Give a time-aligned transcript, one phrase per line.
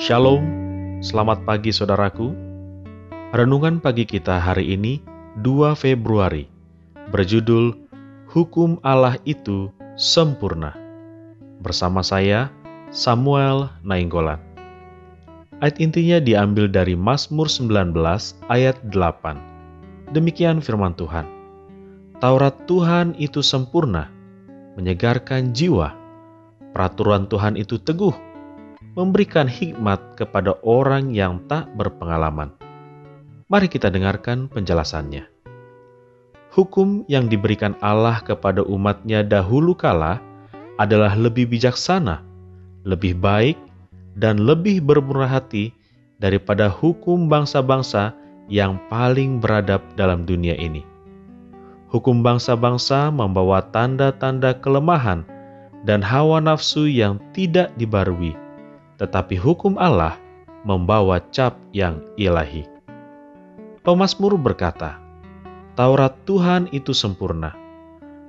[0.00, 0.40] Shalom,
[1.04, 2.32] selamat pagi saudaraku.
[3.36, 5.04] Renungan pagi kita hari ini
[5.44, 6.48] 2 Februari
[7.12, 7.76] berjudul
[8.32, 9.68] Hukum Allah itu
[10.00, 10.72] sempurna.
[11.60, 12.48] Bersama saya
[12.88, 14.40] Samuel Nainggolan.
[15.60, 17.92] Ayat intinya diambil dari Mazmur 19
[18.48, 20.16] ayat 8.
[20.16, 21.28] Demikian firman Tuhan.
[22.24, 24.08] Taurat Tuhan itu sempurna,
[24.80, 25.92] menyegarkan jiwa.
[26.72, 28.29] Peraturan Tuhan itu teguh,
[28.98, 32.50] memberikan hikmat kepada orang yang tak berpengalaman.
[33.50, 35.26] Mari kita dengarkan penjelasannya.
[36.50, 40.18] Hukum yang diberikan Allah kepada umatnya dahulu kala
[40.82, 42.26] adalah lebih bijaksana,
[42.82, 43.54] lebih baik,
[44.18, 45.70] dan lebih bermurah hati
[46.18, 48.10] daripada hukum bangsa-bangsa
[48.50, 50.82] yang paling beradab dalam dunia ini.
[51.90, 55.22] Hukum bangsa-bangsa membawa tanda-tanda kelemahan
[55.86, 58.34] dan hawa nafsu yang tidak dibarui
[59.00, 60.20] tetapi hukum Allah
[60.68, 62.68] membawa cap yang ilahi.
[63.80, 65.00] Pemasmur berkata,
[65.72, 67.56] Taurat Tuhan itu sempurna.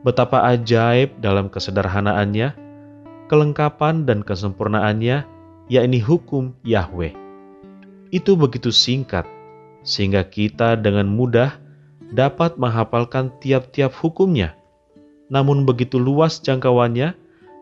[0.00, 2.56] Betapa ajaib dalam kesederhanaannya,
[3.28, 5.28] kelengkapan dan kesempurnaannya,
[5.68, 7.12] yakni hukum Yahweh.
[8.08, 9.28] Itu begitu singkat,
[9.84, 11.60] sehingga kita dengan mudah
[12.08, 14.56] dapat menghafalkan tiap-tiap hukumnya.
[15.28, 17.12] Namun begitu luas jangkauannya,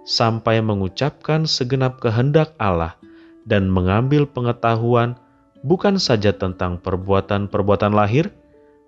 [0.03, 2.99] sampai mengucapkan segenap kehendak Allah
[3.47, 5.19] dan mengambil pengetahuan
[5.63, 8.31] bukan saja tentang perbuatan-perbuatan lahir,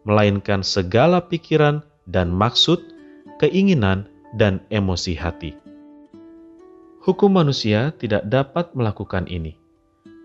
[0.03, 2.83] melainkan segala pikiran dan maksud,
[3.39, 5.55] keinginan, dan emosi hati.
[7.05, 9.55] Hukum manusia tidak dapat melakukan ini.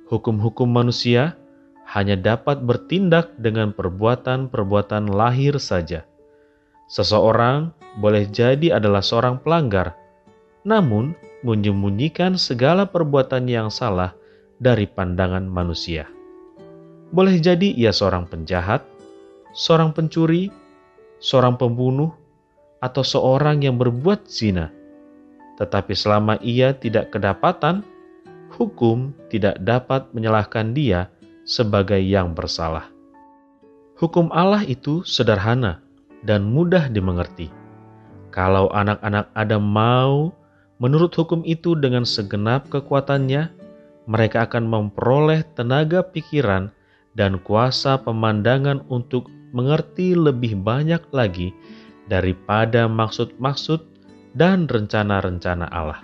[0.09, 1.38] Hukum-hukum manusia
[1.85, 6.07] hanya dapat bertindak dengan perbuatan-perbuatan lahir saja.
[6.89, 9.98] Seseorang boleh jadi adalah seorang pelanggar,
[10.67, 14.11] namun menyembunyikan segala perbuatan yang salah
[14.59, 16.07] dari pandangan manusia.
[17.09, 18.85] Boleh jadi ia seorang penjahat,
[19.55, 20.51] seorang pencuri,
[21.23, 22.13] seorang pembunuh,
[22.79, 24.71] atau seorang yang berbuat zina.
[25.59, 27.83] Tetapi selama ia tidak kedapatan,
[28.55, 31.11] hukum tidak dapat menyalahkan dia
[31.43, 32.87] sebagai yang bersalah.
[33.99, 35.83] Hukum Allah itu sederhana
[36.23, 37.51] dan mudah dimengerti.
[38.31, 40.31] Kalau anak-anak Adam mau
[40.79, 43.51] Menurut hukum itu dengan segenap kekuatannya,
[44.07, 46.72] mereka akan memperoleh tenaga pikiran
[47.19, 51.51] dan kuasa pemandangan untuk mengerti lebih banyak lagi
[52.07, 53.84] daripada maksud-maksud
[54.39, 56.00] dan rencana-rencana Allah.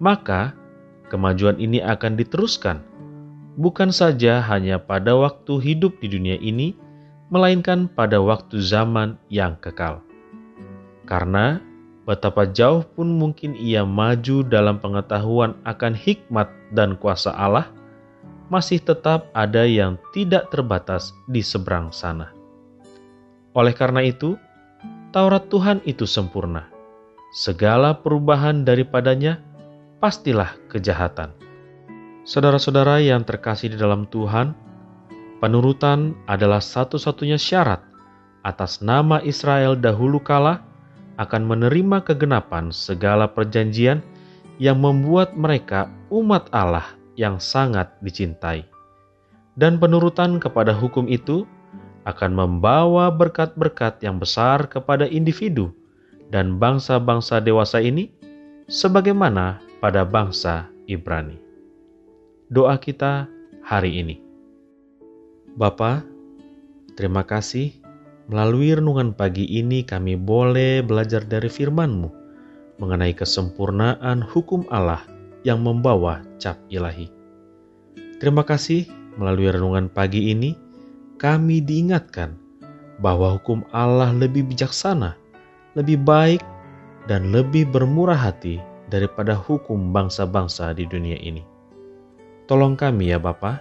[0.00, 0.56] Maka,
[1.12, 2.80] kemajuan ini akan diteruskan,
[3.60, 6.72] bukan saja hanya pada waktu hidup di dunia ini,
[7.28, 10.00] melainkan pada waktu zaman yang kekal.
[11.04, 11.60] Karena
[12.04, 17.68] betapa jauh pun mungkin ia maju dalam pengetahuan akan hikmat dan kuasa Allah,
[18.52, 22.30] masih tetap ada yang tidak terbatas di seberang sana.
[23.56, 24.36] Oleh karena itu,
[25.14, 26.68] Taurat Tuhan itu sempurna.
[27.30, 29.38] Segala perubahan daripadanya
[30.02, 31.30] pastilah kejahatan.
[32.26, 34.52] Saudara-saudara yang terkasih di dalam Tuhan,
[35.38, 37.84] penurutan adalah satu-satunya syarat
[38.44, 40.73] atas nama Israel dahulu kala
[41.16, 44.02] akan menerima kegenapan segala perjanjian
[44.58, 48.66] yang membuat mereka umat Allah yang sangat dicintai.
[49.54, 51.46] Dan penurutan kepada hukum itu
[52.04, 55.70] akan membawa berkat-berkat yang besar kepada individu
[56.34, 58.10] dan bangsa-bangsa dewasa ini,
[58.66, 61.38] sebagaimana pada bangsa Ibrani.
[62.50, 63.30] Doa kita
[63.62, 64.16] hari ini.
[65.54, 66.02] Bapa,
[66.98, 67.83] terima kasih
[68.24, 72.08] Melalui renungan pagi ini kami boleh belajar dari firman-Mu
[72.80, 75.04] mengenai kesempurnaan hukum Allah
[75.44, 77.12] yang membawa cap ilahi.
[78.16, 78.88] Terima kasih
[79.20, 80.56] melalui renungan pagi ini
[81.20, 82.32] kami diingatkan
[82.98, 85.20] bahwa hukum Allah lebih bijaksana,
[85.76, 86.40] lebih baik,
[87.04, 88.56] dan lebih bermurah hati
[88.88, 91.44] daripada hukum bangsa-bangsa di dunia ini.
[92.48, 93.60] Tolong kami ya Bapa,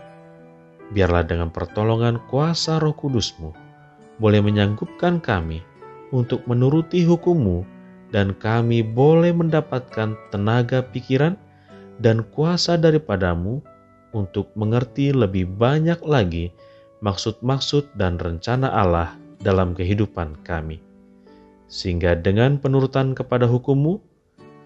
[0.96, 3.63] biarlah dengan pertolongan kuasa roh kudusmu,
[4.22, 5.64] boleh menyanggupkan kami
[6.14, 7.66] untuk menuruti hukummu
[8.14, 11.34] dan kami boleh mendapatkan tenaga pikiran
[11.98, 13.62] dan kuasa daripadamu
[14.14, 16.54] untuk mengerti lebih banyak lagi
[17.02, 20.80] maksud-maksud dan rencana Allah dalam kehidupan kami.
[21.68, 23.98] Sehingga dengan penurutan kepada hukummu,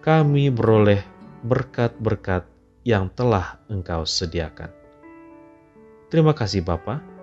[0.04, 1.02] kami beroleh
[1.48, 2.44] berkat-berkat
[2.84, 4.70] yang telah engkau sediakan.
[6.12, 7.17] Terima kasih Bapa.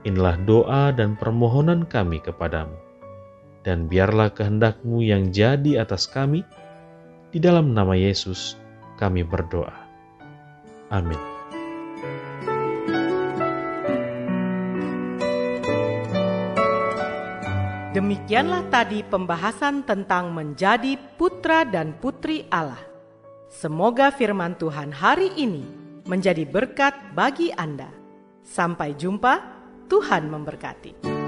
[0.00, 2.72] Inilah doa dan permohonan kami kepadamu.
[3.60, 6.40] Dan biarlah kehendakmu yang jadi atas kami,
[7.28, 8.56] di dalam nama Yesus
[8.96, 9.76] kami berdoa.
[10.88, 11.20] Amin.
[17.90, 22.80] Demikianlah tadi pembahasan tentang menjadi putra dan putri Allah.
[23.50, 25.66] Semoga firman Tuhan hari ini
[26.08, 27.90] menjadi berkat bagi Anda.
[28.46, 29.59] Sampai jumpa,
[29.90, 31.19] Tuhan memberkati.